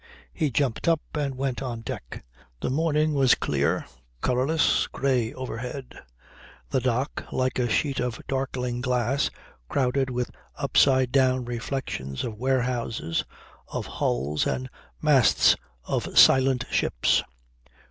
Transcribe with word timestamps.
He 0.33 0.49
jumped 0.49 0.87
up 0.87 0.99
and 1.13 1.35
went 1.37 1.61
on 1.61 1.81
deck. 1.81 2.25
The 2.59 2.71
morning 2.71 3.13
was 3.13 3.35
clear, 3.35 3.85
colourless, 4.21 4.87
grey 4.87 5.31
overhead; 5.31 5.93
the 6.71 6.79
dock 6.81 7.25
like 7.31 7.59
a 7.59 7.69
sheet 7.69 7.99
of 7.99 8.19
darkling 8.27 8.81
glass 8.81 9.29
crowded 9.69 10.09
with 10.09 10.31
upside 10.55 11.11
down 11.11 11.45
reflections 11.45 12.23
of 12.23 12.39
warehouses, 12.39 13.25
of 13.67 13.85
hulls 13.85 14.47
and 14.47 14.71
masts 15.03 15.55
of 15.83 16.17
silent 16.17 16.65
ships. 16.71 17.21